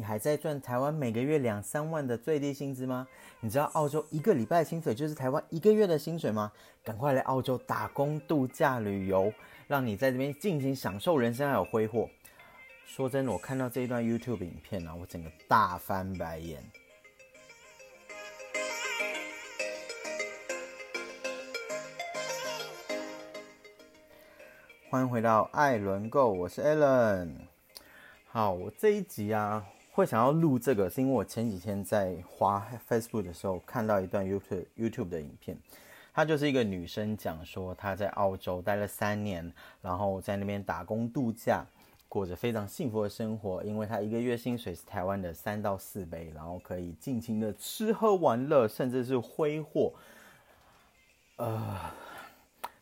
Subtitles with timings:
[0.00, 3.06] 你还在赚台湾每个月两三万的最低薪资吗？
[3.40, 6.50] 你知道澳洲一个礼拜的薪水就是台湾一个月的薪水吗？
[6.82, 9.30] 赶快来澳洲打工度假旅游，
[9.68, 12.08] 让你在这边尽情享受人生还有挥霍。
[12.86, 16.64] 说真的，我看到这一段 YouTube 影片啊，我整个大翻白眼。
[24.88, 27.32] 欢迎回到艾伦购，我是 Alan。
[28.24, 29.66] 好，我这一集啊。
[29.92, 35.58] 会想要录这个，是因为我前几天在滑 Facebook 的时候看到一段 YouTube YouTube 的影片，
[36.14, 41.66] 她就是一个女生讲说她在澳洲待了三年，然后在那边打工度假，
[42.08, 49.92] 过着非常幸福的生活，因为她一个月薪水是台湾的三到四倍，然后可以尽情的吃喝玩乐，甚至是挥霍。
[51.36, 51.90] 呃，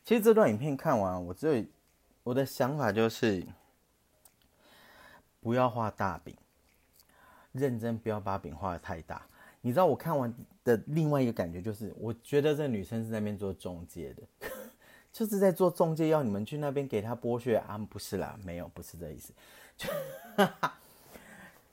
[0.04, 1.64] 其实这段影片看完，我只有
[2.22, 3.46] 我的想法就是
[5.40, 6.36] 不要画大饼。
[7.52, 9.26] 认真不要把饼画的太大。
[9.60, 10.32] 你知道我看完
[10.62, 14.22] 的另外一个感觉就是，我觉得这女生是在那边做中介的，
[15.12, 17.76] 就是在做中介，要你们去那边给她剥削啊？
[17.90, 19.32] 不是啦，没有，不是这意思。
[20.36, 20.78] 哈 哈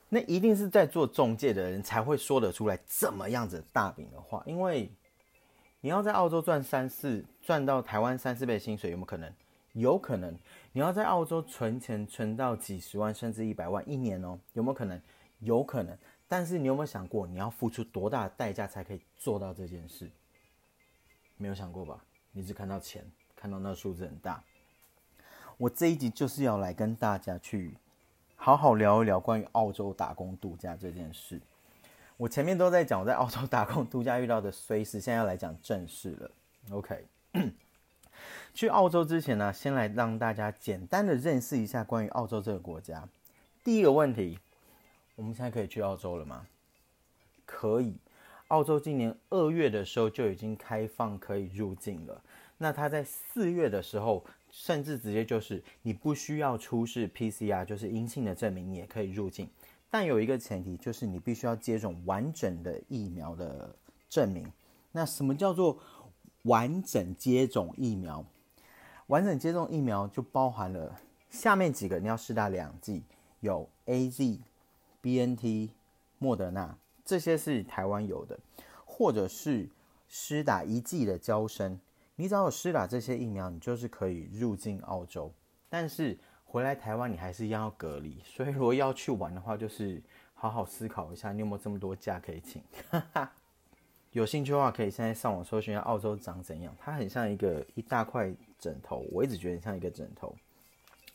[0.10, 4.90] 那一定是在做中介的人才会说得出来这么样子大饼的话，因为
[5.82, 9.32] 你要在澳洲赚三四赚到台湾三四倍薪水，有没有可能？
[9.74, 10.36] 有可能。
[10.72, 15.00] 你要在澳洲存钱存到几十万甚至一百万一年哦，有没有可能？
[15.40, 15.98] 有可能，
[16.28, 20.10] 但是你有没有想过，你要付出多大的代价才可以做到这件事？
[21.38, 22.04] 没有想过吧？
[22.32, 23.06] 你只看到钱，
[23.36, 24.44] 看到那数字很大。
[25.58, 27.78] 我这一集就是要来跟大家去
[28.36, 31.40] 好好聊一聊关于澳洲打工度假这件事。
[32.18, 36.32] 我前面都在讲我在澳洲打工度假遇到的衰事，现在要来讲正事了。
[36.72, 37.06] OK，
[38.54, 43.08] 去澳洲之前呢，先来让大家简单的认识一下关于澳洲这个国家。
[43.64, 44.40] 第一个问题。
[45.16, 46.46] 我们现在可以去澳洲了吗？
[47.46, 47.96] 可以，
[48.50, 52.22] 澳洲今年二月的时候就已经开放可以入境了。
[52.58, 59.50] 那他在四月的时候，甚至直接就是你不需要出示 PCR，就是阴性的证明，你也可以入境。
[59.90, 63.74] 但有一个前提，就是你必须要接种完整的疫苗的
[64.10, 64.52] 证明。
[64.92, 65.78] 那什么叫做
[66.44, 68.26] 完整接种疫苗？
[69.08, 73.04] 完整接种疫苗就包含了下面几个，你要试打两剂，
[73.40, 74.40] 有 A Z。
[75.06, 75.70] B N T、
[76.18, 78.40] 莫德纳这些是台湾有的，
[78.86, 79.70] 或者是
[80.08, 81.80] 施打一剂的胶生，
[82.16, 85.32] 你只要有施打这些疫苗，你就是可以入境澳洲。
[85.70, 90.02] 但是回来台湾你还是一样要隔离，所以如果要去玩的话，就是
[90.34, 92.64] 好好思考一下，你有没有这么多假可以请。
[94.10, 100.36] 有兴趣的话，可以现在上网搜寻一下澳洲长怎样，它很像一个一大块枕头，我一直觉得像一个枕头。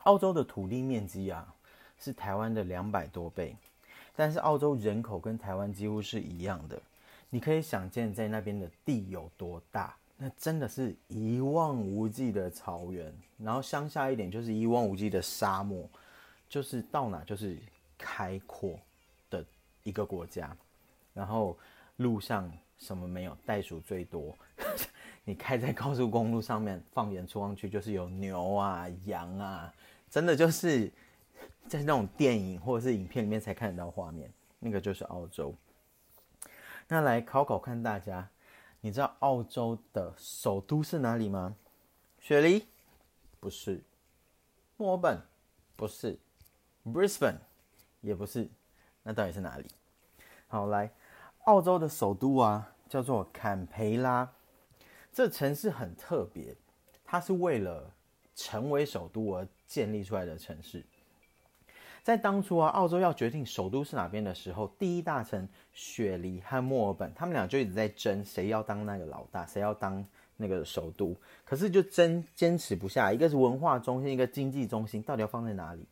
[0.05, 1.53] 澳洲的土地面积啊，
[1.99, 3.57] 是台湾的两百多倍。
[4.21, 6.79] 但是澳洲人口跟台湾几乎是一样的，
[7.31, 15.89] 你可以想见在那边的地有多大，那真的是一望无际的草原，然后乡下一点就是一望无际的沙漠，
[16.51, 17.57] 就是到哪就是
[17.97, 18.79] 开阔
[19.31, 19.43] 的
[19.85, 20.55] 一个国家，
[21.15, 21.57] 然后
[21.97, 24.37] 路上什么没有，袋鼠最多，
[25.25, 29.73] 你开在高速公路上面，放眼望去就是有牛啊、羊啊，
[30.11, 30.93] 真的就是。
[31.69, 35.55] 在那种电影或者是影片里面才看得到画面，那个就是澳洲。
[36.89, 38.29] 那来考考看大家，
[38.81, 41.55] 你知道澳洲的首都是哪里吗？
[42.19, 42.67] 雪梨？
[43.39, 43.83] 不是。
[44.77, 45.21] 墨尔本？
[45.77, 46.19] 不是。
[46.85, 47.39] Brisbane？
[48.01, 48.49] 也不是。
[49.03, 49.67] 那到底是哪里？
[50.49, 50.91] 好，来，
[51.45, 54.33] 澳洲的首都啊，叫做坎培拉。
[55.13, 56.57] 这城市很特别，
[57.05, 57.95] 它是为了
[58.35, 60.85] 成为首都而建立出来的城市。
[62.03, 70.05] 在当初啊，澳洲要决定首都是哪边的时候，第一大城雪梨和墨尔本，他们俩就一直在争谁要当那个老大，谁要当
[70.37, 71.15] 那个首都。
[71.45, 75.85] 可是就争坚持不下，一个是文化中心，一个经济中心，到底要放在哪里？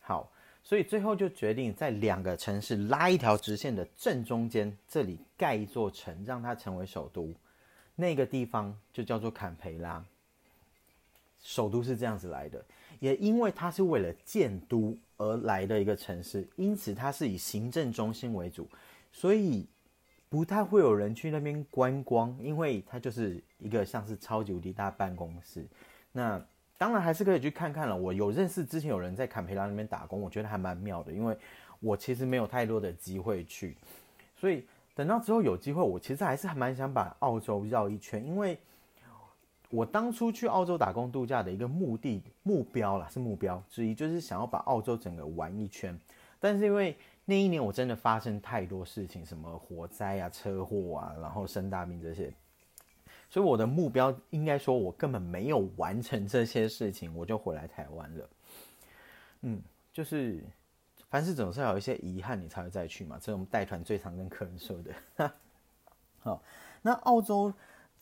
[0.00, 0.30] 好，
[0.62, 7.34] 所以最后就决定在两个城市拉一条直线的正中间，这里盖一座城，让它成为首都。
[7.94, 10.04] 那个地方就叫做坎培拉。
[11.42, 12.64] 首都是这样子来的，
[13.02, 14.96] 也因为它是为了建都。
[15.18, 18.68] 而来的一个城市，因此它是以行政中心为主，
[19.12, 19.64] 所以
[20.28, 25.64] 不太会有人去那边观光，因为它就是一个像是超级无敌大办公室。
[26.10, 26.44] 那
[26.76, 27.96] 当然还是可以去看看了。
[27.96, 31.38] 我有认识之前有人在坎培拉那边打工，我觉得还蛮妙的，因为
[31.78, 33.76] 我其实没有太多的机会去，
[34.36, 34.66] 所以
[34.96, 38.58] 等到之后有机会，我其实还是蛮想把澳洲绕一圈，因为。
[39.72, 45.98] 我当初去澳洲打工度假的一个目的目标啦，是目标之一，就是想要把澳洲整个玩一圈。
[46.38, 52.30] 但是因为那一年我真的发生太多事情，什么火灾啊、车祸啊，然后生大病这些，
[53.30, 58.28] 所以我的目标应该说，我根本没有完成这些事情，我就回来台湾了。
[59.40, 60.44] 嗯，就是
[61.08, 63.16] 凡事总是要有一些遗憾，你才会再去嘛。
[63.18, 65.32] 这是我们带团最常跟客人说的。
[66.20, 66.42] 好，
[66.82, 67.52] 那澳洲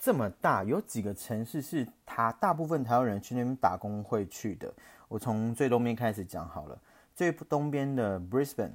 [0.01, 4.73] 这么大，有几个城市是他大部分台湾人去那边打工会去的。
[5.09, 6.81] 我从最东边开始讲好了，
[7.15, 8.71] 最东边的 Brisbane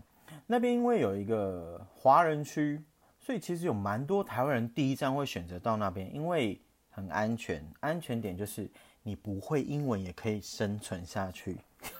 [0.46, 2.80] 那边，因为有一个华人区，
[3.20, 6.62] 所以其实有蛮多台湾人第一站会选择到那边，因为
[6.92, 7.66] 很安全。
[7.80, 8.70] 安全点就是
[9.02, 11.58] 你不会英文也可以生存下去。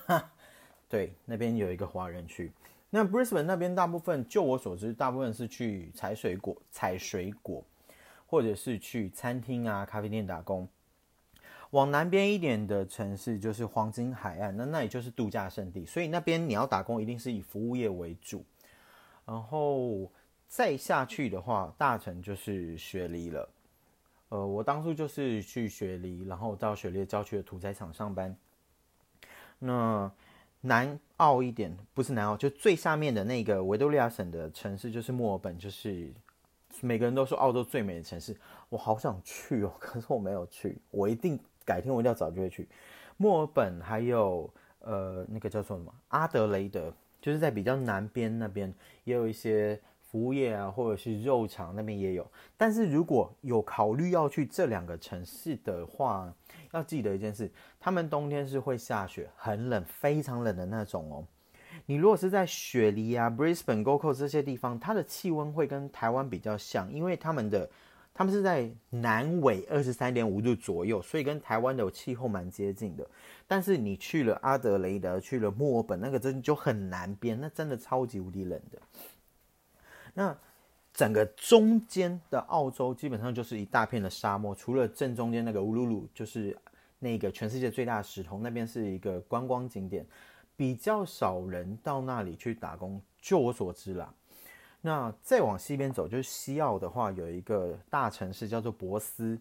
[0.88, 2.52] 对，那边有一个华人区。
[2.92, 7.64] 那 Brisbane 那边大部分，就我所知，大部分是去采水果、采水果，
[8.26, 10.68] 或者是去餐厅啊、咖啡店打工。
[11.72, 18.46] 往南边一点的城市就是黄金海岸，那那里就是度假胜地，所以那边你要打工一定是以服务业为主。
[19.26, 20.10] 然后
[20.48, 23.50] 再下去的话，大城就是雪梨了。
[24.30, 28.36] 呃，我当初就是去雪梨，然后到雪梨郊区的屠宰场上班。
[29.60, 30.10] 那
[30.62, 36.14] 南澳一点不是南澳，就最下面的那个维多利亚省的城市就是墨尔本，就是
[36.82, 38.36] 每个人都说澳洲最美的城市，
[38.70, 42.68] 我好想去哦， 可是我没有去，我一定改天我一定要早就会去。
[43.18, 44.50] 墨尔本还有
[44.80, 48.74] 呃那个叫做什么阿德雷德，就是在比较南边那边
[49.04, 49.80] 也有一些。
[50.08, 52.26] 服务业啊，或者是肉厂那边也有，
[52.56, 56.34] 但是如果有考虑要去这两个城市的话，
[56.72, 57.52] 要记得一件事，
[57.82, 61.28] 他们冬天是会下雪，很冷，非常冷的那种哦。
[61.86, 67.70] 你如果是在雪梨啊、Brisbane、Gold Coast 这些地方，它的气温会跟台湾比较像，因为他们的
[68.14, 73.06] 他们是在南纬二十三点五度左右，所以跟台湾的气候蛮接近的。
[73.46, 78.80] 但是你去了阿德雷德，去了墨尔本，那个真就很南边，那真的超级无敌冷的。
[80.14, 80.36] 那
[80.94, 86.58] 整个中间的澳洲基本上就是一大片的沙漠，除了正中间那个乌鲁鲁，就是
[86.98, 90.06] 那个全世界最大的石头，那边是一个观光景点，
[90.56, 93.02] 比较少人到那里去打工。
[93.22, 94.14] 就我所知啦，
[94.82, 99.40] 那再往西边走，就是西澳的话，有一个大城市叫做博斯，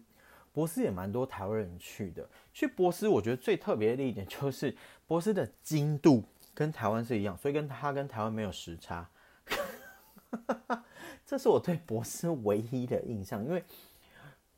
[0.51, 2.27] 博斯也蛮多台湾人去的。
[2.51, 4.75] 去博斯，我觉得最特别的一点就是
[5.05, 6.23] 博斯的经度
[6.53, 9.07] 跟台湾是一样，所以跟它跟台湾没有时差。
[11.27, 13.63] 这是我对博斯唯一的印象，因为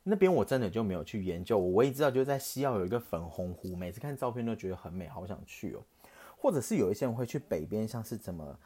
[0.04, 1.58] 那边我真的就没有去研究。
[1.58, 5.84] 我唯一知道就是在西澳有一个粉红湖，每次看照片都觉得很美，好想去哦。
[6.38, 8.58] 或者是有一些人会去北边，像是怎么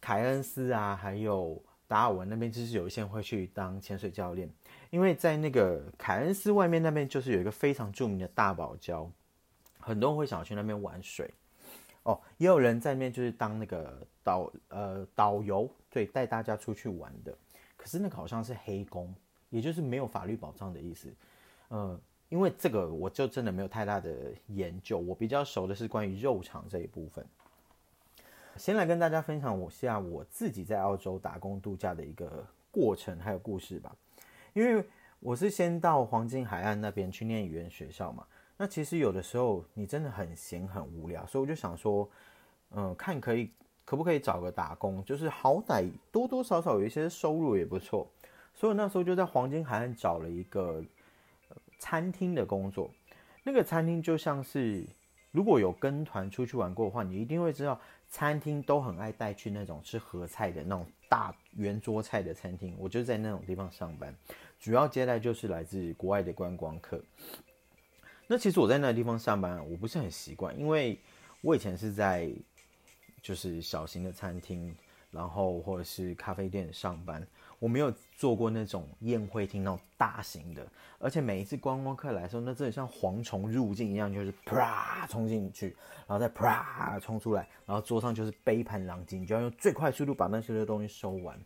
[0.00, 4.48] 凯恩斯啊，还有达尔文那边，就是有一些人会去当潜水教练，
[4.90, 9.08] 因为在那个凯恩斯外面那边就是有一个非常著名的大堡礁，
[9.80, 11.28] 很多人会想要去那边玩水。
[12.02, 17.36] 哦，也有人在那边就是当那个导呃导游，对，带大家出去玩的。
[17.76, 19.12] 可是那个好像是黑工，
[19.50, 21.12] 也就是没有法律保障的意思。
[21.66, 24.14] 呃，因为这个我就真的没有太大的
[24.48, 27.24] 研究，我比较熟的是关于肉场这一部分。
[28.56, 33.94] 先来跟大家分享我下我自己在澳洲打工度假的一个过程还有故事吧。
[34.54, 34.82] 因为
[35.20, 38.26] 我是先到黄金海岸那边去念语言学校嘛。
[38.56, 42.08] 那其实有的时候你真的很闲很无聊，所以我就想说，
[42.70, 43.50] 嗯，看可以
[43.84, 48.06] 可不可以找个打工，就是好歹多多少少有一些收入也不错。
[48.54, 50.82] 所以那时候就在黄金海岸找了一个
[51.78, 52.90] 餐厅的工作。
[53.42, 54.84] 那个餐厅就像是
[55.30, 62.74] 如果有跟团出去玩过的话，你一定会知道，餐厅都很爱带去那种吃合菜的那种大圆桌菜的餐厅。
[62.78, 64.14] 我就在那种地方上班，
[64.58, 67.00] 主要接待就是来自国外的观光客。
[68.26, 70.98] 那其实我在那个地方上班，我不是很习惯，因为
[71.42, 72.28] 我以前是在
[73.22, 74.74] 就是小型的餐厅，
[75.12, 77.24] 然后或者是咖啡店上班，
[77.58, 80.66] 我没有做过那种宴会厅那种大型的，
[80.98, 85.74] 而且每一次观光客来的时候，那真的像蝗虫入境一样，就是啪冲进去，
[86.06, 91.38] 然后再啪冲出来，然后桌上就是杯盘狼藉，你就要用最快速度把那些的东西收完，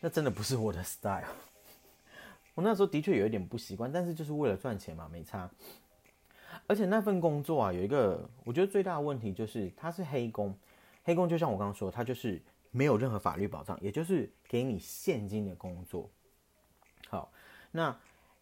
[0.00, 1.24] 那真的不是我的 style。
[2.54, 5.48] 我那时候的确有一点不习惯，但是就是为了赚钱嘛，没差。
[6.66, 10.54] 而且那份工作啊，有一个我觉得最大的问题就是它是黑工，
[11.04, 16.08] 黑工就像我刚刚说，它就是没有任何法律保障，也就是给你现金的工作。
[17.08, 17.32] 好，
[17.70, 17.96] 那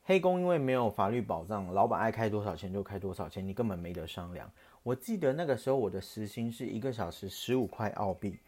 [0.04, 4.50] 黑工因为没有法律保障，老板爱开多少钱就开多少钱，你根本没得商量。
[4.82, 8.38] 我记得那个时候我的时薪是一个小时十五块澳币。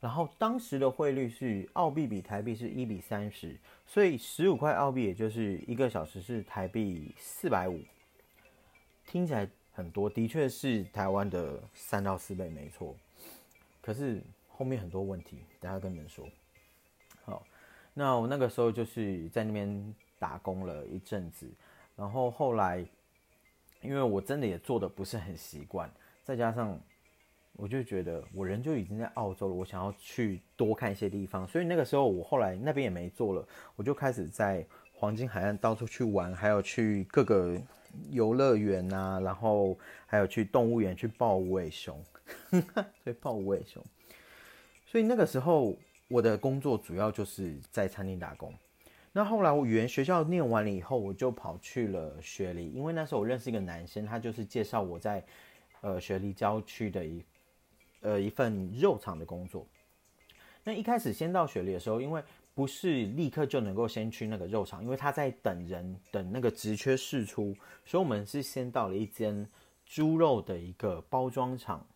[0.00, 7.80] 然后当时的汇率是澳币比台币是一比三十，所以十五块澳币也就是一个小时是台币四百五，
[9.08, 12.94] 听起来很多，的确是台湾的三到四倍没错。
[13.80, 14.22] 可是
[14.58, 16.28] 后面很多问题，等下跟你们说。
[17.24, 17.46] 好，
[17.94, 21.48] 那我那个时候就是在那边打工了一阵子，
[21.94, 22.84] 然后后来
[23.82, 25.88] 因为我真的也做的不是很习惯，
[26.24, 26.76] 再加上
[27.52, 33.46] 我就觉得我人就已经在澳洲了，我想要去多看一些地方，所以那个时候我后来那边也没做了，
[33.76, 37.56] 我就开始在黄金海岸到处去玩，还有去各个
[38.10, 42.04] 游乐园啊，然后还有去动物园去抱无尾熊，
[43.04, 43.80] 对，抱无尾熊。
[44.88, 45.76] 所以那个时候。
[46.10, 48.50] 我的工作主要就是在餐厅打工。
[49.12, 55.22] 那后来我语言学校念完了以后，我就跑去了雪梨，因为那时候我认识一个男生，他就是介绍我在
[55.82, 57.22] 呃雪梨郊区的一
[58.00, 59.66] 呃一份肉厂的工作。
[60.64, 62.22] 那一开始先到雪梨的时候，因为
[62.54, 67.54] 不是立刻就能够先去那个肉厂，因为他在等人，等那个职缺释出，
[67.84, 69.46] 所以我们是先到了一间
[69.84, 71.86] 猪肉的一个包装厂，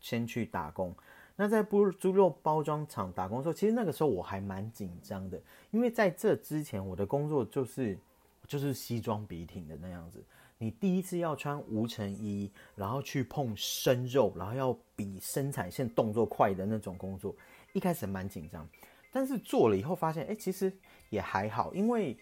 [0.00, 0.94] 先去打工。
[1.36, 5.40] 那在猪猪肉包装厂打工的时候，其实那个时候我还蛮紧张的，
[5.72, 7.98] 因为在这之前我的工作就是
[8.46, 10.22] 就是西装笔挺的那样子。
[10.58, 17.34] 你第一次要穿无尘衣，然后去碰生肉，然后要比生产线动作快的那种工作，
[17.72, 18.66] 一开始蛮紧张，
[19.10, 20.72] 但是做了以后发现，哎，其实
[21.10, 22.16] 也还好，因为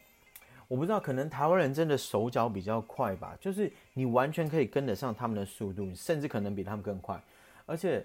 [0.68, 7.22] 我不知道，可能台湾人真的手脚比较快吧，就是你完全可以跟得上他们的速度，甚至可能比他们更快，
[7.66, 8.04] 而且。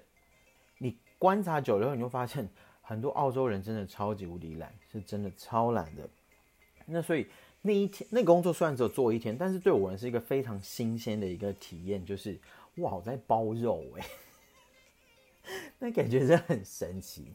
[1.18, 2.48] 观察久了后，你就发现
[2.82, 6.08] 很多澳洲人真的超级无敌懒，是真的超懒的。
[6.86, 7.28] 那所以
[7.62, 12.38] 那一天那工作虽然只有做一天，但是对我人是一个非常新鲜的一个体验，就是
[12.78, 14.08] 哇，我在包肉哎，
[15.80, 17.34] 那感觉真的很神奇。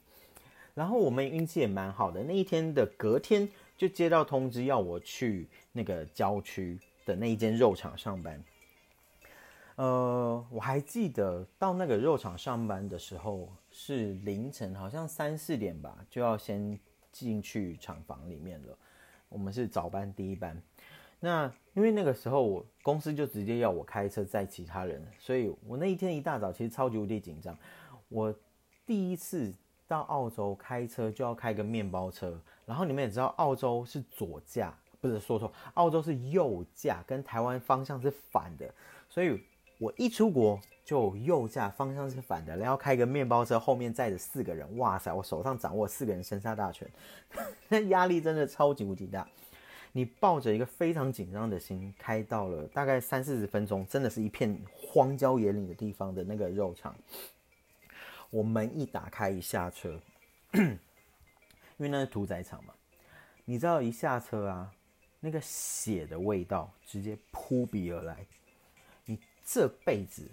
[0.75, 3.47] 然后我们运气也蛮好的，那一天的隔天
[3.77, 8.43] 就接到通知要我去那个郊区的那一间肉厂上班。
[9.77, 16.79] 呃，我还记得到那个肉厂上班的时候是凌晨，好像三四点吧，就要先
[17.11, 18.77] 进去厂房里面了。
[19.31, 20.63] 我们是早班第一班，
[21.19, 27.57] 那因为那个时候我公司就直接要我开车载其他人，所以我那一天一大早其实超级无敌紧张。
[28.11, 28.33] 我
[28.85, 29.51] 第一次
[29.89, 38.71] 到澳洲开车就要开个面包车，然后你们也知道澳洲是左驾，不是说错，澳洲是右驾，跟台湾方向是反的，
[39.09, 39.43] 所以。
[39.83, 44.79] 我一出国就右驾，方向是反的，然后开个面包车，后面载着四个人。
[44.79, 46.89] 哇塞，我手上掌握四个人生杀大权，
[47.69, 49.27] 那压力真的超级无敌大。
[49.91, 56.95] 你抱着一个非常紧张的心，开到了大概三四十分钟，真的是一片荒郊野岭的地方的那个肉场。
[58.31, 60.01] 我门一打开，一下车，
[60.55, 60.79] 因
[61.79, 62.73] 为那是屠宰场嘛，
[63.45, 64.73] 你知道一下车啊，
[65.19, 68.25] 那个血的味道直接扑鼻而来。
[69.45, 70.31] 这辈子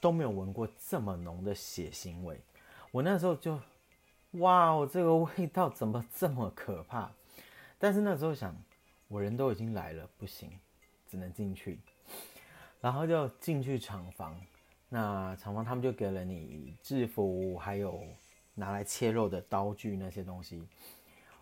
[0.00, 2.40] 都没有闻过这么浓的血腥味，
[2.90, 3.58] 我那时候就，
[4.32, 7.10] 哇哦，这个味道怎么这么可怕？
[7.78, 8.56] 但是那时候想，
[9.08, 10.50] 我人都已经来了，不行，
[11.08, 11.78] 只能进去，
[12.80, 14.40] 然后就进去厂房。
[14.88, 18.04] 那厂房他们就给了你制服，还有
[18.54, 20.62] 拿来切肉的刀具那些东西，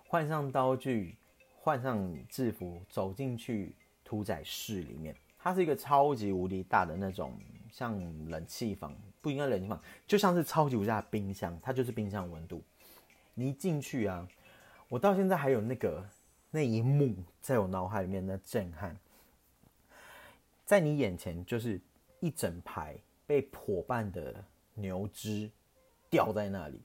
[0.07, 1.17] 换上刀具，
[1.59, 5.17] 换上制服，走进去屠宰室里面。
[5.43, 7.35] 它是一个超级无敌大的那种，
[7.71, 12.63] 像冷气房，不应该冷气房，就像是超级无敌大冰箱，它就是冰箱温度。
[13.33, 14.29] 你一进去啊，
[14.89, 16.07] 我到现在还有那个
[16.51, 18.95] 那一幕在我脑海里面的震撼，
[20.67, 21.81] 在你眼前就是
[22.21, 22.95] 一整排
[23.27, 24.45] 被破半的
[24.75, 25.51] 牛脂
[26.11, 26.79] 吊在那里，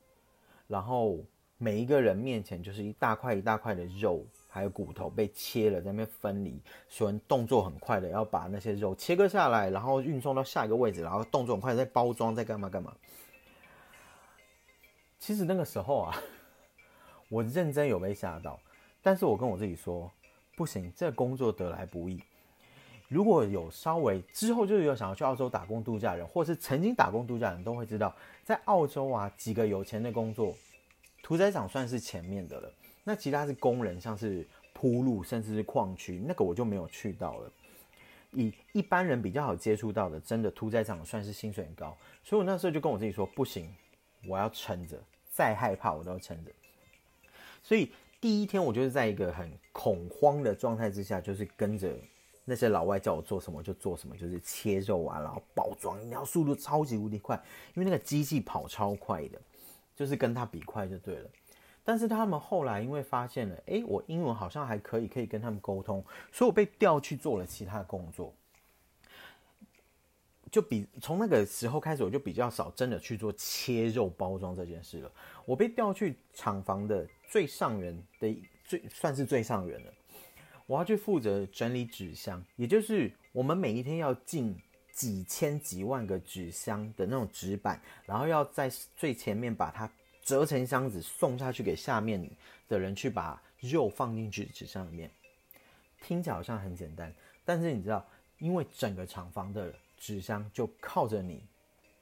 [0.68, 1.20] 然后
[1.58, 4.26] 每一个人面前就是一大块一大块的肉。
[4.56, 6.58] 还有骨头被切了，在那边分离，
[6.88, 12.96] 所以动作很快的要把那些肉切割下来，然后运送到下一个位置，然后动作很快，在包装，在干嘛干嘛。
[15.20, 16.16] 其实那个时候啊，
[17.28, 18.58] 我认真有被吓到，
[19.02, 20.10] 但是我跟我自己说，
[20.56, 22.24] 不行，这工作得来不易。
[23.10, 30.56] 如果有稍微之后就有想要去澳洲打工度假人，或是曾经打工度假人都会知道，在澳洲啊，几个有钱的工作，
[31.22, 32.72] 屠宰场算是前面的了。
[33.08, 37.52] 那其他是工人，像是铺路，甚至是矿区，那个我就没有去到了。
[38.32, 43.74] 以一般人比较好接触到的，真的屠宰场算是薪水很高，所以我那时候就跟我自己说，不行，
[44.28, 45.00] 我要撑着，
[45.32, 46.52] 再害怕我都要撑着。
[47.64, 51.96] 所以第一天我就是在一个很恐慌的状态之下，就是跟着
[52.44, 57.36] 那些老外叫我做什么就做什么，就是切肉啊，然后包装，然后速度超级无敌快，
[57.76, 59.40] 因为那个机器跑超快的，
[59.96, 61.30] 就是跟他比快就对了。
[61.86, 68.34] 但是他们后来因为发现了，哎，我英文好像还可以，可以跟他们沟通，所以我被调去做了其他工作。
[70.52, 75.12] 就比从那个时候开始，我就比较少真的去做切肉包装这件事了。
[75.46, 79.94] 我被调去厂房的最上缘的最算是最上缘了，
[80.66, 84.58] 我要去负责整理纸箱，也就是我们每一天要进
[84.94, 89.92] 几千几万个纸箱的那种纸板，然后要在最前面把它
[90.26, 92.30] 折成箱子送下去给下面
[92.68, 95.10] 的人去把肉放进去纸箱里面。
[96.02, 97.14] 听起来好像很简单，
[97.46, 98.06] 但是你知道，
[98.40, 101.44] 因为整个厂房的纸箱就靠着你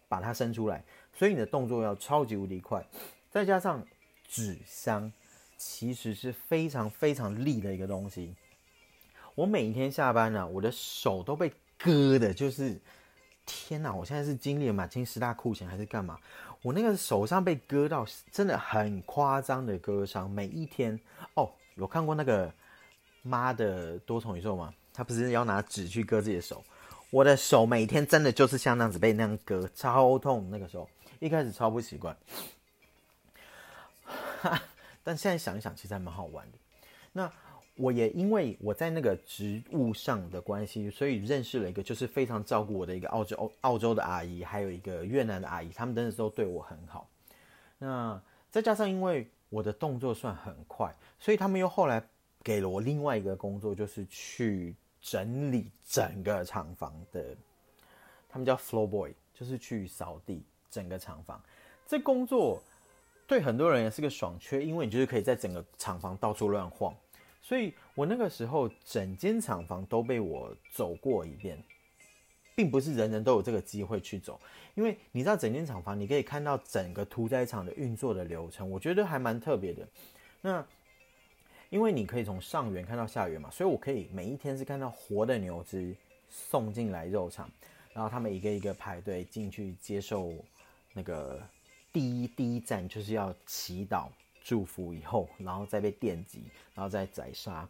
[0.07, 2.83] 把它伸出来，所以你的动作要超级无敌快。
[3.29, 3.85] 再加上
[4.27, 5.11] 纸箱
[5.57, 8.35] 其实是非常非常利的一个东西，
[9.35, 12.79] 我每一天下班呢，我的手都被割的，就是
[13.45, 13.93] 天哪！
[13.93, 16.17] 我现在是经历了满清十大酷刑还是干嘛？
[16.61, 20.99] 我那个手上被割到真的很夸张的割伤，每一天
[21.35, 22.51] 哦，有看过那个。
[23.25, 26.61] 妈的多重宇宙吗，他不是要拿纸去割自己的手？
[27.09, 30.49] 我的手每天真的就是像那样子被那样割，超痛。
[30.51, 32.13] 那个时候一开始超不习惯，
[35.05, 36.57] 但现在想一想，其实还蛮好玩的。
[37.13, 37.31] 那
[37.75, 47.09] 我也因为我在那个职务上的关系，所以认识了一个就是非常照顾我的一个澳洲澳澳洲的阿姨，还有一个越南的阿姨，他们真的都对我很好。
[47.77, 52.03] 那再加上因为我的动作算很快，所以他们又后来。
[52.45, 57.23] 给了我另外一个工作，就是去整理整个厂房的，
[58.27, 61.41] 他们叫 floor boy，就是去扫地整个厂房。
[61.87, 62.61] 这工作
[63.25, 66.93] 对很多人也是个爽缺，因为你就是可以在整个厂房到处乱晃。
[67.43, 71.61] 所以我那个时候整间厂房都被我走过一遍，
[72.55, 74.39] 并不是人人都有这个机会去走，
[74.75, 79.85] 因为你知道整间厂房，你可以看到整个屠宰场的运作的流程，我觉得还蛮特别的。
[80.41, 80.65] 那
[81.69, 85.93] 因为你可以从上缘看到下缘嘛，所以我可以每一天是看到活的牛只
[86.29, 87.51] 送进来肉场，
[87.93, 90.33] 然后他们一个一个排队进去接受
[90.93, 91.41] 那个
[91.91, 94.07] 第一第一站就是要祈祷
[94.43, 96.43] 祝福以后，然后再被电击，
[96.75, 97.67] 然后再宰杀，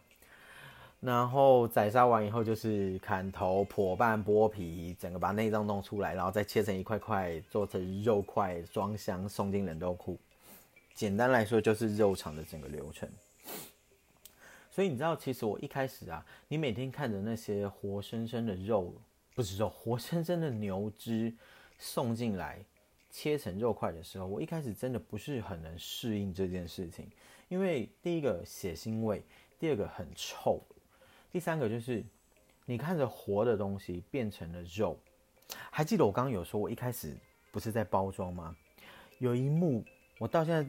[1.00, 10.18] 然后宰杀完以后就是砍头破半剥皮，整个把内脏弄出来，然后再切成一块块做成肉块装箱送进冷冻库。
[10.94, 13.08] 简单来说就是肉场的整个流程。
[14.70, 18.92] 所以你知道，其实我一开始啊，你每天看着那些活生生的肉，
[19.34, 21.32] 不是肉，活生生的牛只
[21.78, 22.58] 送进来，
[23.16, 27.08] 切成肉块的时候，我一开始真的不是很能适应这件事情。
[27.46, 29.22] 因为第一个血腥味，
[29.56, 30.60] 第二个很臭，
[31.30, 32.04] 第三个就是
[32.66, 34.98] 你看着活的东西变成了肉。
[35.70, 37.16] 还记得我刚刚有说，我一开始
[37.52, 38.56] 不是在包装吗？
[39.20, 39.84] 有一幕
[40.18, 40.68] 我到现在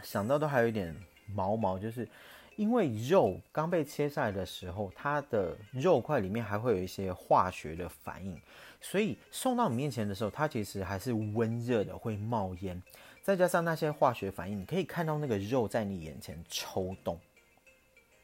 [0.00, 0.94] 想到都还有一点
[1.26, 2.08] 毛毛，就是。
[2.56, 8.40] 因为肉刚被切下来的时候，它的肉块里面还会有一些化学的反应，
[8.80, 12.80] 所以送到你面前的时候，它其实还是温热的，会冒烟。
[13.22, 17.18] 再加上那些化学反应，你可以看到那个肉在你眼前抽动，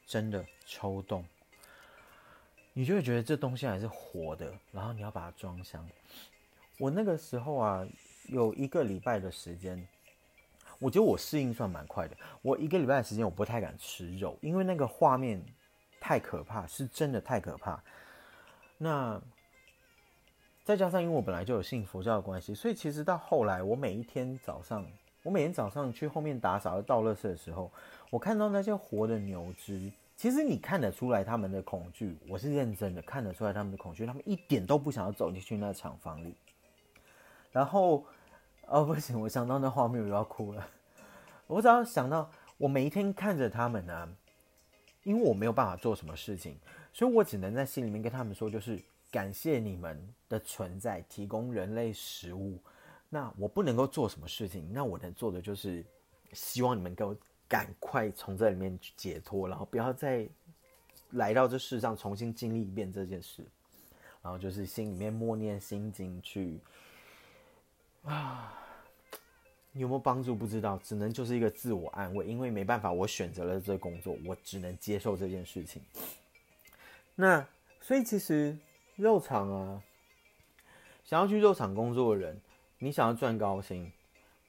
[0.07, 1.25] 真的抽动，
[2.73, 4.53] 你就会觉得这东西还是活的。
[4.73, 5.89] 然后你要把它装箱。
[6.79, 7.87] 我那个时候啊，
[8.29, 9.87] 有一个礼拜的时间。
[10.81, 12.17] 我觉得我适应算蛮快的。
[12.41, 15.41] 我一个礼拜的时间，我不太敢吃肉，因为那个画面
[16.01, 17.81] 太可怕，是真的太可怕。
[18.79, 19.21] 那
[20.65, 24.87] 再加上因为我本来就有信佛教的关系，所以其实到后来，我每一天早上，
[25.23, 27.71] 我每天早上去后面打扫倒垃圾的时候，
[28.09, 32.19] 我看到那些活的牛只，其实你看得出来他们的恐惧。
[32.27, 36.35] 我是认真的，看得出来他们的恐惧，他们一点都不想要走进去那厂房里，
[37.53, 38.07] 然后。
[38.71, 39.21] 哦，不行！
[39.21, 40.65] 我想到那画面，我要哭了。
[41.49, 44.17] 我只要想到我每一天看着他们呢，
[45.03, 46.57] 因为我没有办法做什么事情，
[46.93, 48.81] 所以我只能在心里面跟他们说，就是
[49.11, 52.61] 感谢你们的存在，提供人类食物。
[53.09, 55.85] 那我不能够做什么事情，那我能做的就是
[56.33, 57.17] 希望你们给我
[57.49, 60.29] 赶快从这里面解脱，然后不要再
[61.11, 63.45] 来到这世上重新经历一遍这件事。
[64.23, 66.61] 然后就是心里面默念心经去。
[68.05, 68.60] 啊，
[69.73, 75.81] 你有没有帮助不知道，只能就是一个自我安慰，因为没办法，我选择了这工作，我只能接受这件事情。
[77.15, 77.47] 那
[77.81, 78.59] 所以其实
[78.97, 79.83] 肉厂啊，
[81.05, 82.41] 想要去肉厂工作的人，
[82.79, 83.93] 你想要赚高薪，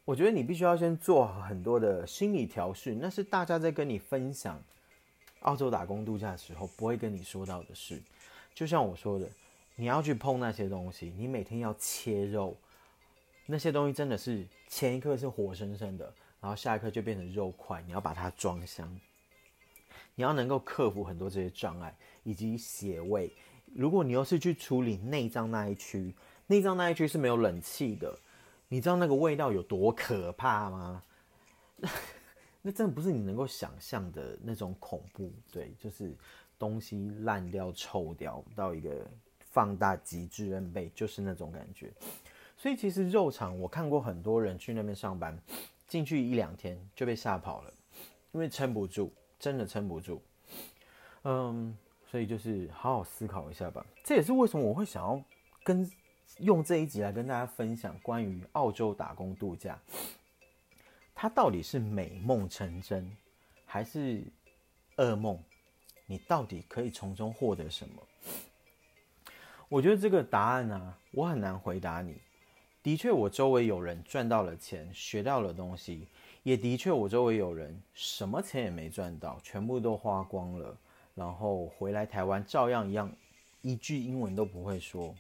[0.05, 4.59] 我觉得你必须要先做很多的心理调试，那是大家在跟你分享
[5.41, 8.01] 澳洲打工度假的时候不会跟你说到的事。
[8.55, 9.29] 就像我说的，
[9.75, 12.57] 你要去碰那些东西，你每天要切肉。
[13.45, 17.81] 那些东西真的是前一刻是活生生的，然后下一刻就变成肉块。
[17.85, 18.89] 你要把它装箱，
[20.15, 23.31] 你要能够克服很多这些障碍以及血味。
[23.73, 26.13] 如果你又是去处理内脏那一区，
[26.47, 28.17] 内脏那一区是没有冷气的，
[28.67, 31.03] 你知道那个味道有多可怕吗？
[32.61, 36.15] 那真的不是你能够想象的那种恐怖，对，就是
[36.59, 41.91] 东西烂掉、臭掉到一个放大极致 N 倍，就是那种感觉。
[42.61, 45.35] 所以其实肉场我看过很多人去那边上班，
[45.87, 47.73] 进去一两天就被吓跑了，
[48.33, 50.21] 因为撑不住，真的撑不住。
[51.23, 53.83] 嗯，所以就是好好思考一下吧。
[54.03, 55.19] 这也是为什么我会想要
[55.63, 55.89] 跟
[56.37, 59.79] 用这一集来跟大家分享关于澳洲打工度假。
[61.15, 63.11] 它到底是美梦成真，
[63.65, 64.21] 还是
[64.97, 65.43] 噩梦？
[66.05, 68.07] 你到底可以从中获得什么？
[69.67, 72.21] 我觉得这个答案呢，我很难回答你。
[72.83, 76.07] 的确，我周围有人赚到了钱，学到了东西；
[76.43, 80.77] 也的确，我周围有人什么钱也没赚到，全部都花光了，
[81.15, 83.11] 然后回来台湾照样一样，
[83.61, 85.15] 一句英文都不会说。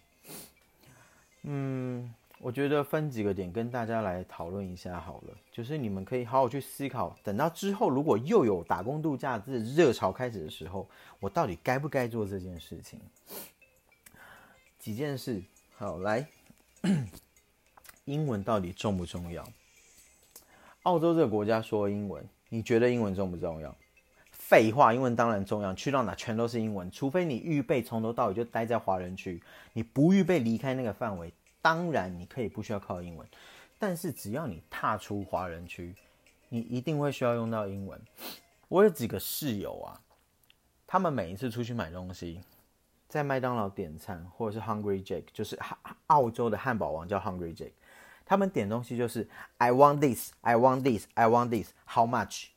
[1.43, 2.13] 嗯。
[2.43, 12.99] 我觉得分几个点跟大家来讨论一下好了，就是你们可以好好去思考，等到之后如果又有打工度假这热潮开始的时候，我到底该不该做这件事情？
[14.79, 15.43] 几件事，
[15.77, 16.27] 好来，
[18.05, 19.47] 英文到底重不重要？
[20.83, 23.75] 澳洲这个国家说英文，你觉得英文重不重要？
[24.31, 29.41] 废话，英文当然重要，去到哪全都是英文，除非你预备从头到尾就待在华人区，
[29.73, 31.31] 你不预备离开那个范围。
[31.61, 33.27] 当然，你可以不需要靠英文，
[33.77, 35.95] 但是只要你踏出华人区，
[36.49, 38.01] 你一定会需要用到英文。
[38.67, 40.01] 我有几个室友啊，
[40.87, 42.41] 他们每一次出去买东西，
[43.07, 45.57] 在麦当劳点餐或者是 Hungry Jack，就是
[46.07, 47.71] 澳洲的汉堡王叫 Hungry Jack，
[48.25, 52.47] 他们点东西就是 I want this, I want this, I want this, how much？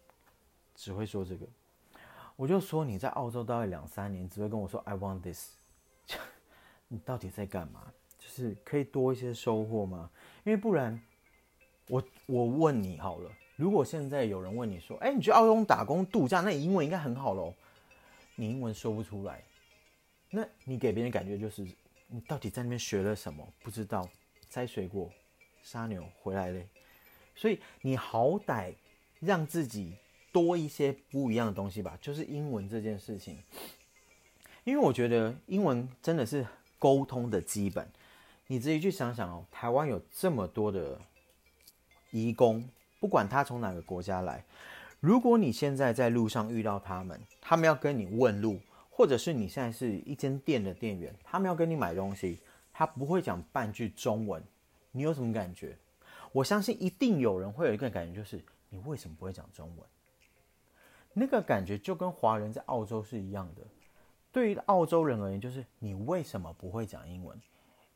[0.75, 1.47] 只会说这个。
[2.37, 5.51] 我就说你在澳洲待了两三年，只会跟我说 I want this，
[6.89, 7.93] 你到底在干嘛？
[8.19, 10.11] 就是可以多一些收获吗？
[10.45, 11.01] 因为不然，
[11.89, 17.55] 我我问你好了，如果现在有人问你说，哎，你去澳洲打工度假，那你英文应该很好喽？
[18.35, 19.45] 你英文说不出来，
[20.31, 21.65] 那你给别人感觉就是
[22.09, 23.47] 你到底在那边学了什么？
[23.63, 24.09] 不知道，
[24.49, 25.09] 摘水果、
[25.65, 26.69] 杀牛回来嘞。
[27.35, 28.73] 所以你好歹
[29.19, 29.97] 让自己
[30.31, 33.37] 多一些不一样的东西吧，就是英文这件事情。
[34.63, 36.47] 因为我觉得英文真的是
[36.79, 37.91] 沟通的基本。
[38.47, 41.01] 你自己去想想哦，台湾有这么多的
[42.11, 42.63] 移工，
[43.01, 44.45] 不管他从哪个国家来，
[45.01, 52.39] 如果你现在在路上遇到他们，他们要跟你问路，或者是你现在是一间店的店员，他们要跟你买东西，
[52.73, 54.43] 他不会讲半句中文，
[54.97, 55.77] 你有什么感觉？
[56.31, 59.85] 我相信一定有人会有一个感觉，就是你为什么不会讲中文？
[61.13, 63.63] 那个感觉就跟华人在澳洲是一样的。
[64.31, 67.37] 对于澳洲人而言，就是你为什么不会讲英文？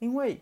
[0.00, 0.40] 因为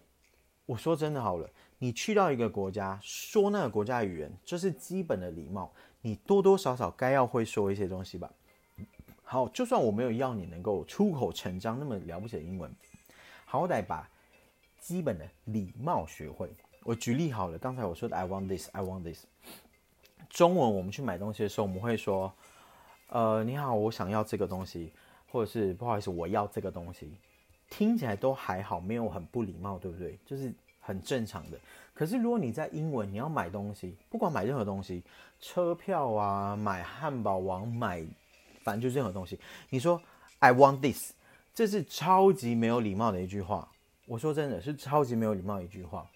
[0.65, 8.31] 我说真的好了，你去到一个国家说那个国家语言，这是基本的礼貌，你多多少少该要会说一些东西吧。
[9.23, 12.71] 好，就算我没有要你能够出口成章那么了不起的英文，
[13.45, 14.09] 好歹把
[14.87, 16.49] 基本的礼貌学会。
[16.85, 19.25] 我举例好了，刚才我说的 I want this, I want this。
[20.31, 22.33] 中文我们去买东西的时候，我们会说，
[23.09, 24.93] 呃，你好，我想要这个东西，
[25.33, 27.11] 或者是不好意思，我要这个东西。
[27.69, 30.17] 听起来都还好，没有很不礼貌，对不对？
[30.25, 31.59] 就是很正常的。
[31.93, 35.03] 可是如果你在英文，你要买东西，不管买任何东西，
[35.41, 38.07] 车票啊，买汉堡王，买，
[38.63, 39.37] 反正就任何东西，
[39.69, 40.01] 你说
[40.39, 41.11] I want this，
[41.53, 43.69] 这是超级没有礼貌的一句话。
[44.07, 46.09] 我说真的是超级没有礼貌一句话，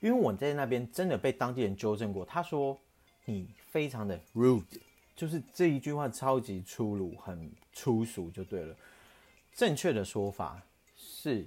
[0.00, 2.78] 因为我在那边真的被当地人纠正过，他说
[3.26, 4.64] 你非常的 rude，
[5.14, 8.74] 就是这一句话超级粗鲁，很粗俗就对了。
[9.52, 10.62] 正确的说法
[10.96, 11.46] 是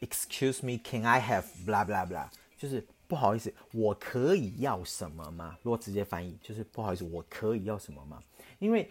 [0.00, 2.28] ，Excuse me, can I have blah blah blah？
[2.58, 5.58] 就是不好意思，我可以要什么吗？
[5.62, 8.22] 如果直接翻译，就是不好意思，我可以要什么吗？
[8.58, 8.90] 因为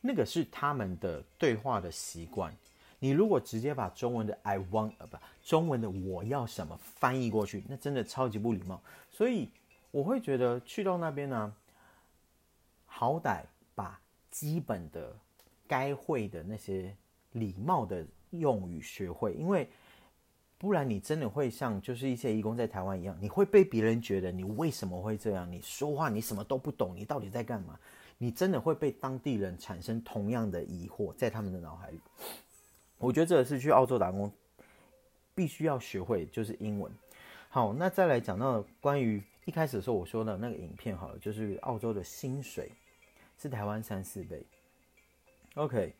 [0.00, 2.52] 那个是他们的对话的习惯。
[2.98, 8.80] 你如果直接把中文的 I want 呃不，中文的我要什么翻译过去，那真的超级不礼貌。
[9.10, 9.48] 所以
[9.90, 11.54] 我会觉得去到那边呢，
[12.86, 13.42] 好歹
[13.74, 15.14] 把基本的
[15.66, 16.94] 该会的那些。
[17.32, 19.68] 礼貌的用语学会，因为
[20.56, 25.48] 不然你真的会像就是一些义工在台湾一样，你会被别人觉得你为什么会这样？
[25.52, 27.78] 你说话你什么都不懂，你到底在干嘛？
[28.16, 32.00] 你真的会被当地人产生同样的疑惑，在他们的脑海里。
[32.98, 34.30] 我觉得这是去澳洲打工
[35.34, 36.92] 必须要学会，就是英文。
[37.48, 42.70] 好，那再来讲到关于一开始的时候我说的那个影片，好了，就是澳洲的薪水
[43.38, 44.44] 是台湾三四倍。
[45.54, 45.94] OK。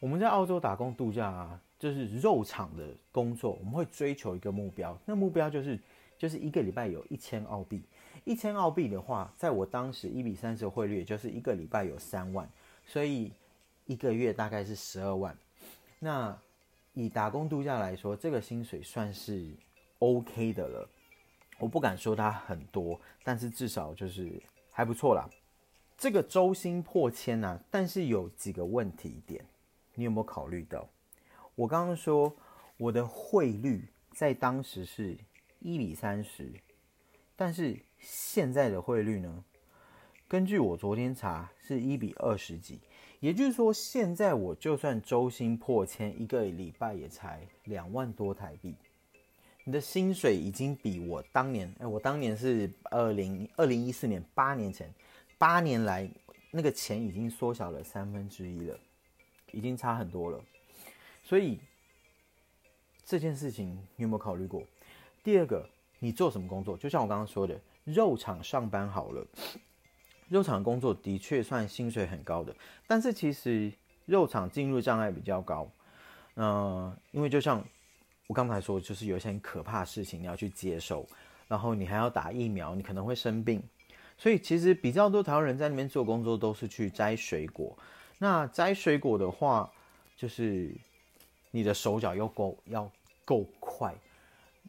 [0.00, 5.78] 我们在澳洲打工度假啊，就是肉场的工作，我们会追求一个目标，那目标就是
[6.18, 7.84] 就是一个礼拜有一千澳币，
[8.24, 12.50] 一千澳币的话，在我当时一比三十汇率，就是一个礼拜有三万，
[12.84, 13.30] 所以
[13.86, 15.38] 一个月大概是十二万。
[16.04, 16.36] 那
[16.94, 19.54] 以打工度假来说，这个薪水算是
[20.00, 20.88] OK 的了。
[21.60, 25.30] 我不敢说它很多，但是至少就是还不错啦。
[25.96, 29.44] 这个周薪破千呐，但是有几个问题点，
[29.94, 30.88] 你有没有考虑到？
[31.54, 32.34] 我刚刚说
[32.78, 35.16] 我的汇率在当时是
[35.60, 36.52] 一比三十，
[37.36, 39.44] 但是现在的汇率呢？
[40.26, 42.80] 根据我昨天查是一比二十几，
[43.22, 48.74] 也就是说现在我就算周薪破千，一个礼拜也才两万多台币。
[49.62, 54.92] 你的薪水已经比我当年，哎，我当年是二零二零一四年，八年前。
[55.38, 56.10] 八年来，
[56.50, 58.76] 那个钱已经缩小了三分之一了，
[59.52, 60.40] 已经差很多了。
[61.22, 61.60] 所以
[63.04, 64.64] 这件事情你有没有考虑过？
[65.22, 65.64] 第二个，
[66.00, 66.76] 你做什么工作？
[66.76, 69.24] 就像我刚刚说的，肉厂上班好了，
[70.28, 72.54] 肉厂工作的确算薪水很高的，
[72.86, 73.72] 但是其实
[74.06, 75.70] 肉厂进入障碍比较高。
[76.36, 77.62] 嗯，因为就像
[78.26, 81.06] 我刚才说，就是有一些很可怕的事情你要去接受，
[81.48, 83.62] 然后你还要打疫苗，你可能会生病。
[84.16, 87.76] 所以其实比较多台湾人在那边做工作都是去摘水果。
[88.18, 89.70] 那摘水果的话，
[90.16, 90.74] 就是
[91.50, 92.90] 你的手脚要够要
[93.24, 93.94] 够快。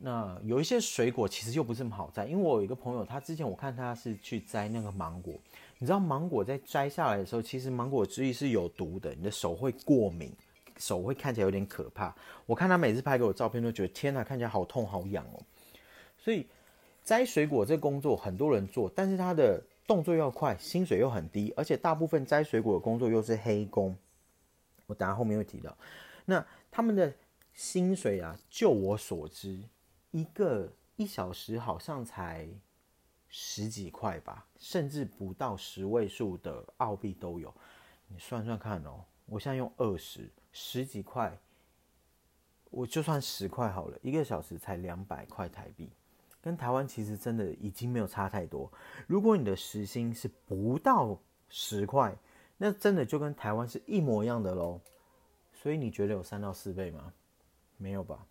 [0.06, 5.34] 那有一些水果其实又不是这么好摘，因为我有一个朋友，他之前我看他是去摘那个芒果。
[5.78, 10.30] 你知道芒果在摘下来的时候，其实芒果汁液是有毒的，你的手会过敏，
[10.78, 12.13] 手会看起来有点可怕。
[12.46, 15.42] 我看他每次拍给我照片，都觉得天哪，看起来好痛好痒哦。
[16.18, 16.46] 所以。
[17.06, 23.94] 摘水果这工作很多人做，但是他的动作要快，薪水又很低，而且大部分摘水果的工作又是黑工。
[24.86, 25.78] 我等下后面会提到，
[26.24, 27.13] 那他们的
[27.54, 29.60] 薪水啊，就我所知，
[30.13, 32.47] 一个一小时好像才
[33.28, 37.52] 十几块吧，甚至不到十位数的澳币都有。
[38.08, 41.36] 你算算看哦，我现在用二十，十几块，
[42.69, 45.89] 我就算十块好了，一个小时才两百块台币。
[46.39, 48.71] 跟台湾其实真的已经没有差太多。
[49.08, 52.15] 如果你的时薪是不到十块，
[52.58, 54.80] 那真的就跟台湾是一模一样的喽。
[55.54, 57.12] 所以你觉得有三到四倍吗？
[57.78, 58.28] 没有吧。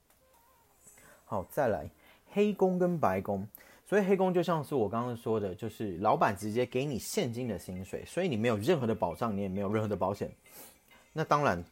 [1.33, 1.89] 好，再来
[2.31, 3.49] 黑工跟白工。
[3.87, 10.31] 所以黑工就像是我刚刚说的，就是老板直接给你现金的薪水，所以你没有任何的保障，你也没有任何的保险。
[11.13, 11.65] 那当然。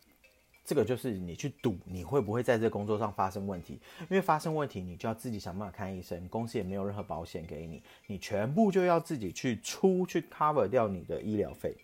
[0.63, 3.73] 这个就是你去赌，你会不会在这工作上发生问题？
[4.03, 11.75] 因为发生问题，你就要自己想办法看医生，公司也没有任何保险给你，你全部就要自己去出去 cover 掉你的医疗费。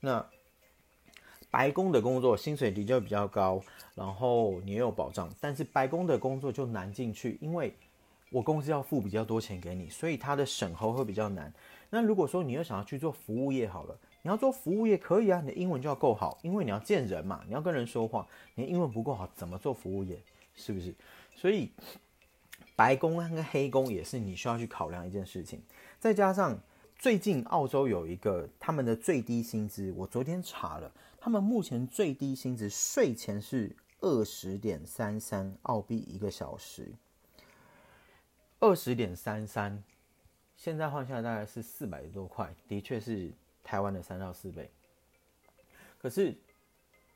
[0.00, 0.24] 那
[1.50, 3.60] 白宫的工作薪水的确比较高，
[3.94, 7.74] 然后你也有保障，但是白宫的工作就难进去，因为
[8.30, 11.52] 我公司要付比较多钱给你，所以它的审核会比较难。
[11.90, 13.98] 那如果说你又想要去做服务业，好了。
[14.22, 20.20] 你要做服务业可以啊，你的英文就要够好，因为你要见人嘛，你要跟人说话，你的英文不够好，怎么做服务业？
[20.56, 20.92] 是不是？
[21.36, 21.70] 所以
[22.74, 25.62] 白工跟黑工也是你需要去考量一件事情。
[26.00, 26.58] 再加上
[26.98, 30.92] 最近澳洲有一个他们的最低薪资，我昨天查了，
[31.28, 36.90] 他们目前最低薪资税前是二十点三三澳币一个小时，
[38.60, 39.84] 二十点三三，
[40.56, 43.30] 现在换下来大概是四百多块，的确是。
[43.62, 44.70] 台湾的三到四倍，
[45.98, 46.34] 可是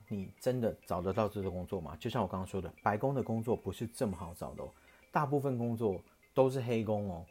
[0.09, 1.97] 你真的找得到这个工作吗？
[1.99, 4.71] 就像我刚刚说的，白宫的工作不是这么好找的哦，
[5.11, 5.99] 大部分工作
[6.35, 7.25] 都是黑工哦。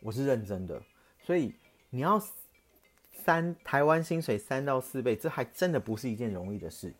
[0.00, 0.82] 我是认真的，
[1.22, 1.54] 所以
[1.88, 2.20] 你要
[3.14, 6.92] 三台湾薪水三到四倍，这还真的不是一件容易的事。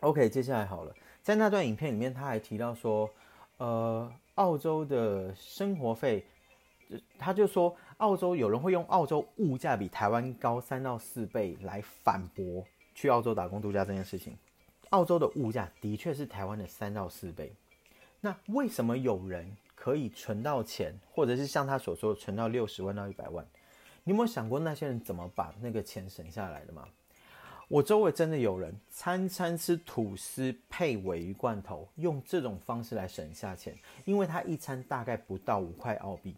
[0.00, 3.10] OK，接下来好了，在那段影片里面，他还提到说，
[3.58, 6.24] 呃，澳洲的生活费。
[7.16, 12.64] 他就说，澳洲有人会用澳洲物价比台湾高三到四倍来反驳
[12.96, 14.36] 去澳洲打工度假这件事情。
[14.88, 17.52] 澳洲的物价的确是台湾的三到四倍。
[18.20, 23.46] 那为什么有人可以存到钱，或者是像他所说存到六十万到一百万？
[24.10, 26.84] 你有没有想过那些人怎么把那个钱省下来的吗？
[27.68, 36.34] 我周围真的有人餐餐吃吐司配尾鱼罐头，用这种方式来省下钱，因为他一餐大概不到五块澳币。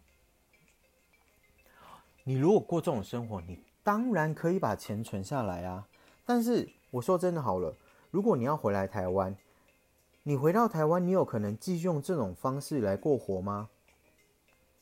[2.25, 5.89] 你如果过这种生活，你当然可以把钱存下来啊。
[6.27, 7.75] 但是我说真的好了，
[8.11, 9.35] 如果你要回来台湾，
[10.25, 13.71] 你回到台湾，你有可能继续用这种方式来过活吗？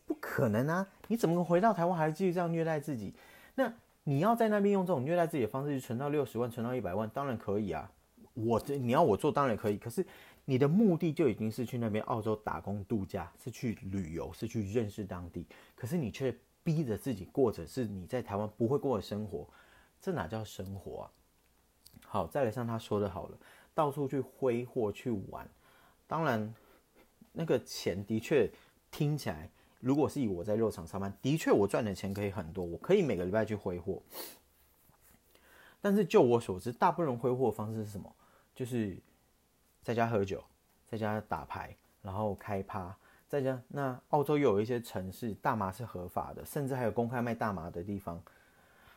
[0.09, 0.89] 不可能啊！
[1.11, 3.13] 你怎么回到台湾还继续这样虐待自己？
[3.57, 3.73] 那
[4.05, 7.91] 你要在那边用这种虐待自己的方式去存到六十万、存到一百万，当然可以啊。
[8.35, 10.07] 我这你要我做当然可以，可是
[10.45, 15.45] 你的目的就已经是去那边澳洲打工度假，是去旅游，是去认识当地，
[15.75, 19.49] 可是你却逼着自己过着是你在台湾不会过的生活，
[20.01, 21.11] 这哪叫生活啊？
[22.07, 23.39] 好，再来像他说的好了，
[23.75, 25.49] 到处去挥霍去玩，
[26.07, 26.55] 当然
[27.33, 28.49] 那个钱的确
[28.93, 34.01] 听起来，如果是以我在肉场上班，的确我赚的钱可以很多，我可以每个礼拜去挥霍。
[35.81, 38.15] 但是就我所知，大部分人挥霍的方式是什么？
[38.55, 38.99] 就是
[39.83, 40.45] 在家喝酒，
[40.87, 42.95] 在家打牌，然后开趴，
[43.27, 43.59] 在家。
[43.69, 48.23] 那澳洲又有一些城市，大麻是合法的，甚至还有公开卖大麻的地方。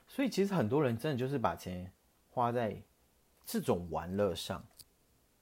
[0.10, 1.90] 所以其实很多人真的就是把钱
[2.30, 2.76] 花在
[3.46, 4.62] 这种玩乐上。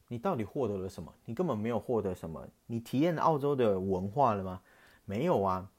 [0.07, 1.11] 你到底获得了什么？
[1.25, 2.47] 你根本没有获得什么。
[2.67, 4.61] 你体验澳洲的文化了吗？
[5.05, 5.69] 没有啊。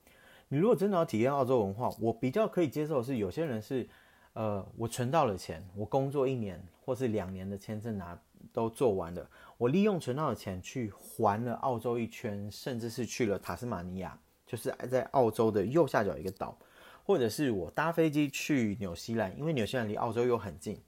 [0.49, 3.89] 你如果真的要体验澳洲文化，我比较可以接受的是，有些人是。
[4.35, 8.19] 呃，我存到了钱，我工作一年或是两年的签证拿
[8.51, 16.57] 都做完了，我利用存到的钱去环了澳洲一圈，甚至是去了塔斯马尼亚，就是在澳洲的右下角一个岛，
[17.05, 20.81] 或者是我搭飞机去纽西兰，因为纽西兰离澳洲又很近。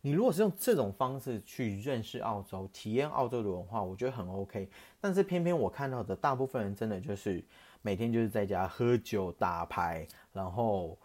[0.00, 4.66] 你如果是用这种方式去认识澳洲、体验澳洲的文化，我觉得很 OK。
[4.98, 7.44] 但是偏偏我看到的大部分人真的就是
[7.88, 10.98] 每天就是在家喝酒打牌，然后。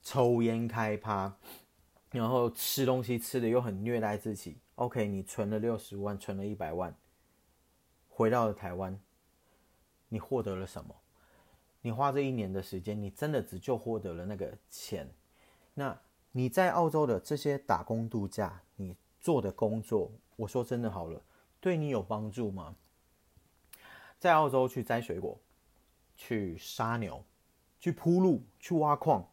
[0.00, 1.36] 抽烟开趴，
[2.12, 4.56] 然后吃东西吃的又很虐待自己。
[4.76, 6.96] OK，你存了六十万，存了一百万，
[8.08, 8.98] 回到了台湾，
[10.08, 10.94] 你获得了什么？
[11.82, 15.12] 你花这一年的时间，你真的只就获得了那个钱？
[15.74, 16.00] 那
[16.32, 21.20] 你在澳洲的这些打工度假，你做的工作，我说真的好了，
[21.60, 22.76] 对你有帮助吗？
[24.18, 25.38] 在澳洲去摘水果，
[26.18, 27.24] 去杀牛，
[27.78, 29.26] 去铺路，去挖矿。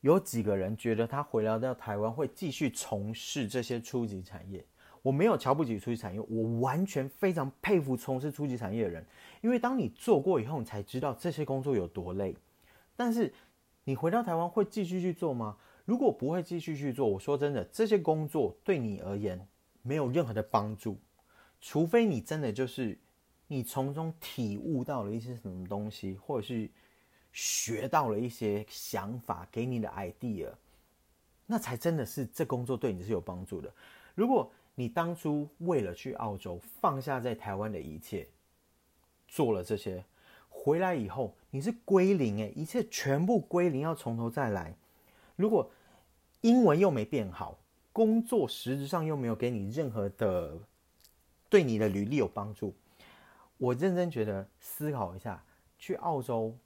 [0.00, 4.62] 有几个人觉得他回来到台湾会继续从事这些初级产业？
[5.00, 9.06] 我没有瞧不起初级产业，我完全非常佩服从事初级产业的人，
[9.40, 12.36] 因为当你做过以后，你才知道这些工作有多累。
[12.96, 13.32] 但是
[13.84, 15.56] 你回到台湾会继续去做吗？
[15.84, 19.46] 如果不会继续去做，我说真的，这些工作对你而言
[19.82, 20.98] 没有任何的帮助，
[21.60, 22.98] 除非你真的就是
[23.46, 26.70] 你从中体悟到了一些什么东西，或者是。
[27.36, 30.48] 学到了一些想法，给你的 idea，
[31.46, 33.68] 那才真的是这工作对你是有帮助的。
[34.14, 38.28] 如果你当初为了去澳洲放下在台湾的一切，
[39.26, 40.04] 做了这些，
[40.48, 44.72] 回来以后你是归零诶，一切全部归零，要从头再来。
[45.34, 45.68] 如果
[46.42, 47.58] 英文又没变好，
[47.92, 50.56] 工作实质上又没有给你任何的
[51.48, 52.72] 对你的履历有帮助，
[53.58, 55.42] 我认真觉得思考一下，
[55.78, 56.56] 去澳洲。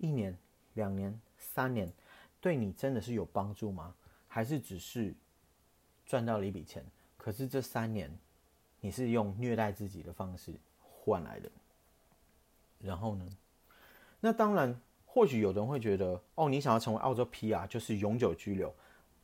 [0.00, 0.38] 一年、
[0.74, 1.92] 两年、三年，
[2.40, 3.92] 对你真的是有帮助吗？
[4.28, 5.12] 还是只是
[6.06, 6.84] 赚到了一笔钱？
[7.16, 8.08] 可是这三年，
[8.80, 11.50] 你是用虐待自己的方式换来的。
[12.78, 13.26] 然后呢？
[14.20, 18.72] 那当然，或许有人会觉得，哦，你想要成为澳洲 PR 就是永久居留。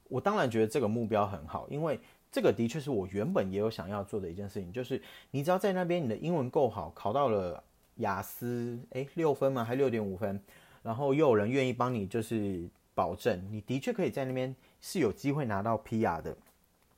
[0.09, 2.01] 我当然觉得这个目标很好，因为
[2.35, 7.63] 这个的确是我原本也有想要做的一件事情，就是你只要在那边你的英文够好，考到了
[7.99, 9.63] 雅思，诶，六分吗？
[9.63, 10.43] 还六点五分？
[10.83, 16.37] 然后又有人愿意帮你，就是保证你的确可以在那边是有机会拿到 PR 的，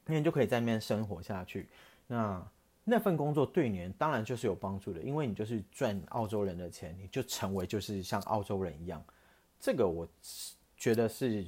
[0.07, 1.69] 那你就可以在那边生活下去。
[2.07, 2.43] 那
[2.83, 9.05] 那份工作对你当然就是有帮助的，因为你就是赚澳洲人的钱，你就成为就是像澳洲人一样。
[9.61, 10.09] 这个我
[10.79, 11.45] 觉得是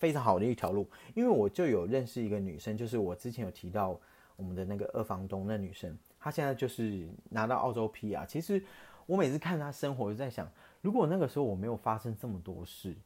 [0.00, 4.00] 非常好的一条路，因为我就有认识一个女生，就是我之前有提到
[4.34, 8.26] 我们的那个二房东那女生，她现在就是拿到澳洲 PR。
[8.26, 8.64] 其实
[9.06, 10.50] 我每次看她生活，就在想。
[10.80, 12.96] 如果那个时候我没有发生这么多事，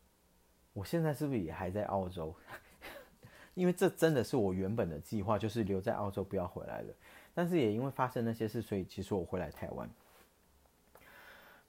[0.72, 2.32] 我现在是不是也还在澳洲？
[3.54, 6.94] 因为这真的是我原本的计划，就是留在澳洲不要回来了。
[7.34, 9.90] 但是也因为发生那些事，所以其实我回来台湾。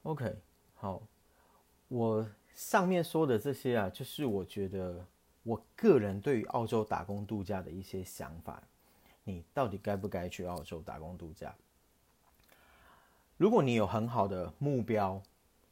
[0.03, 0.35] OK，
[0.75, 1.01] 好，
[1.87, 5.03] 我上面说的这些啊，就是我觉得
[5.45, 8.61] 我个人对于澳洲打工度假的一些想法。
[9.23, 11.55] 你到底该不该去澳洲打工度假？
[13.37, 15.23] 如果你有很好的目标。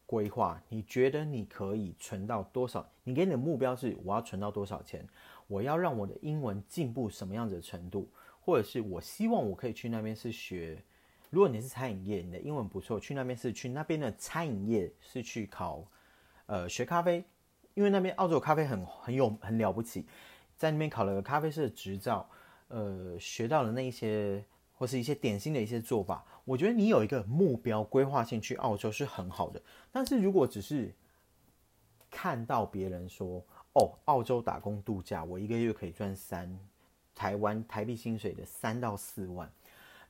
[0.05, 2.87] 规划，你觉得你可以存到多少？
[3.03, 5.07] 你给你的目标是我要存到多少钱？
[5.47, 8.07] 我要让我的英文进步什么样子的程度？
[8.41, 10.83] 或者是我希望我可以去那边是学，
[11.31, 15.83] 如果你是餐饮业，你的英文不错，去那边是去那边的餐饮业是去考，
[16.45, 17.25] 呃，学咖啡，
[17.73, 20.05] 因为那边澳洲咖啡很很有很了不起，
[20.55, 22.29] 在那边考了个咖啡师的执照，
[22.67, 24.43] 呃，学到了那一些。
[24.75, 29.61] 或是一些典型的一些做法，我觉得你有一个目标规划性去澳洲是很好的。
[29.91, 30.93] 但是如果只是
[32.09, 33.41] 看到别人说
[33.75, 36.59] 哦，澳洲打工度假，我一个月可以赚三
[37.15, 39.49] 台湾台币薪水的三到四万，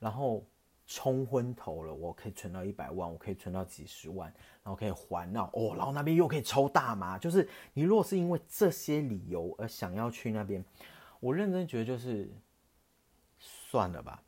[0.00, 0.42] 然后
[0.86, 4.32] 冲昏头了，我可以存到一百万，我可以存到几十万，
[4.62, 10.64] 然后可以还到哦，然后那边又可以抽大麻，就是你如果是因为这些理由而想要去那边，
[11.20, 12.30] 我认真觉得就是
[13.38, 14.22] 算了吧，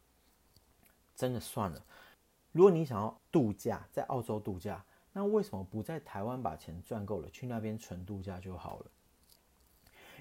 [1.14, 1.84] 真的算了。
[2.52, 4.82] 如果你想要度假，在澳洲度假，
[5.12, 8.86] 那为什么不在台湾把钱赚够了，去那边纯度假就好了？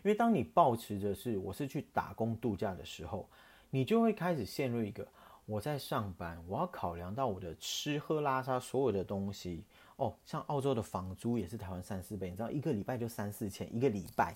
[0.04, 3.28] 因为当你保持着是我是去打工度假的时候，
[3.70, 5.08] 你就会开始陷入一个
[5.46, 9.64] 我在上班，我要考量到我的吃喝拉撒所有的东西
[9.98, 10.16] 哦。
[10.26, 14.34] 像澳洲的房租也是台湾三四倍，你知道一个礼拜就三四千一个礼拜，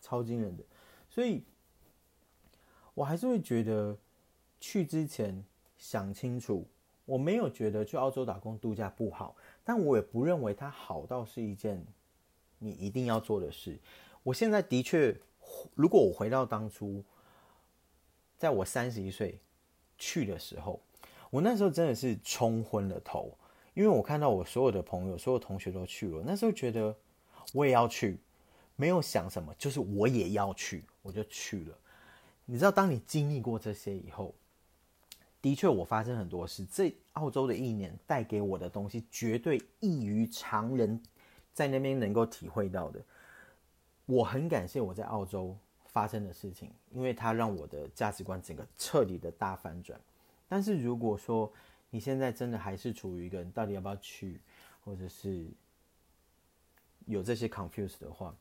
[0.00, 0.62] 超惊人的。
[1.10, 1.42] 所以，
[2.94, 3.96] 我还是会觉得
[4.60, 5.44] 去之前
[5.76, 6.66] 想清楚。
[7.04, 9.34] 我没有觉得去澳洲打工度假不好，
[9.64, 11.84] 但我也不认为它好到是一件
[12.60, 13.76] 你一定要做的事。
[14.22, 15.20] 我现在的确，
[15.74, 17.02] 如果我回到当初，
[18.38, 19.40] 在我三十一岁
[19.98, 20.80] 去的时候，
[21.30, 23.36] 我那时候真的是冲昏了头，
[23.74, 26.94] 因为我看到我所有的朋友、所有同学都去了，那时候觉得
[27.52, 28.18] 我也要去，
[28.76, 31.78] 没有想什么，就是我也要去，我就去了。
[32.44, 34.34] 你知道，当你经历过这些以后，
[35.40, 36.64] 的确我发生很多事。
[36.64, 41.00] 这澳洲的一年带给我的东西，绝对异于常人
[41.52, 43.00] 在那边能够体会到的。
[44.06, 45.56] 我很感谢我在澳洲
[45.92, 50.00] 发生的事情，因为它让我的价值观整个彻底的大反转。
[50.48, 51.52] 但是如果说
[51.90, 54.40] 你现在真的还是处于一个到底要不要去，
[54.82, 55.46] 或者是
[57.04, 58.34] 有这些 confuse 的话，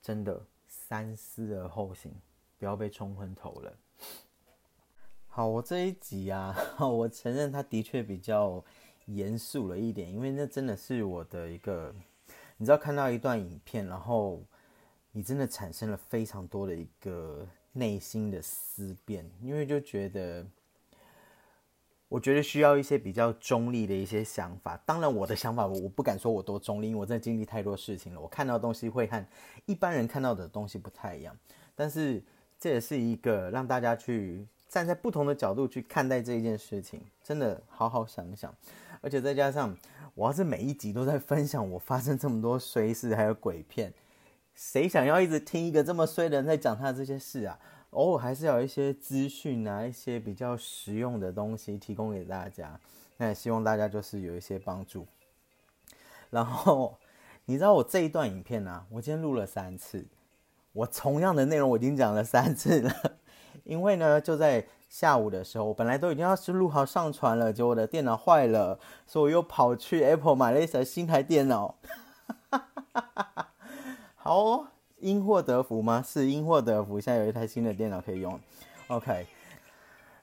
[0.00, 2.12] 真的三思而后行，
[2.60, 3.76] 不要被冲昏头了。
[5.26, 8.64] 好，我这一集啊， 我承认它的确比较
[9.06, 11.92] 严肃了一点，因为那真的是我的一个，
[12.56, 14.44] 你知道看到一段影片，然后。
[15.18, 20.46] 你真的产生了非常多的一个内心的思辨，因为就觉得，
[22.08, 24.80] 我觉得需要一些比较中立的一些想法。
[24.86, 28.20] 当然，我的想法我我不敢说我多中立，因为我在经历太多事情了。
[28.20, 29.26] 我看到的东西会和
[29.66, 31.36] 一般人看到的东西不太一样，
[31.74, 32.22] 但是
[32.56, 38.54] 这也是一个让大家去站在不同的角度去看待这一件事情，真的好好想想。
[39.00, 39.76] 而且再加上，
[40.14, 43.92] 我要是每一集都在分享我发生这么多衰事还有鬼片。
[44.58, 47.56] 谁想要一直听一个这么衰的人在讲他的这些事啊？
[47.90, 52.80] 偶尔还是要一些资讯啊，一些比较实用的东西提供给大家。
[53.18, 55.06] 那也希望大家就是有一些帮助。
[56.30, 56.98] 然后
[57.44, 60.04] 你知道我这一段影片呢，我今天录了三次，
[60.72, 62.92] 我同样的内容我已经讲了三次了。
[63.62, 71.76] 因为呢，就在下午的时候，我本来都已经要是录好上传了，结果我的电脑坏了，所以我又跑去 Apple 买了一台新台电脑。
[72.50, 73.47] 哈
[74.28, 74.62] 好，
[74.98, 76.04] 因祸得福吗？
[76.06, 78.38] 是因祸得福，现在有一台新的电脑可以用。
[78.88, 79.26] OK，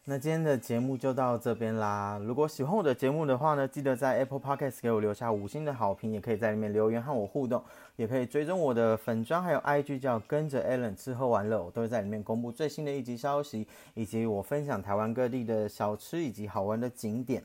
[0.03, 2.21] 那今天的节目就到这边啦。
[2.23, 7.63] 如果喜欢我的节目的话呢，记得在 Apple Podcast 给我留下五星的好评，也可以在里面留言和我互动，
[7.95, 17.41] 也可以追踪我的粉砖还有 IG，叫跟着 Allen 吃喝玩乐，我都会在里面公布最新的一集消息，以及我分享台湾各地的小吃以及好玩的景点。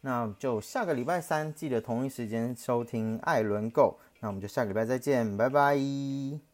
[0.00, 3.94] 那就下个礼拜三记得同一时间收听艾伦 Go。
[4.20, 6.49] 那我们就下个礼拜再见，拜拜。